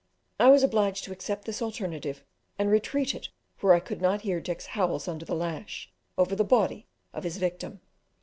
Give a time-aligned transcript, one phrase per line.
[0.39, 2.23] I was obliged to accept this alternative,
[2.57, 3.27] and retreated
[3.59, 7.37] where I could not hear Dick's howls under the lash, over the body of his
[7.37, 7.81] victim.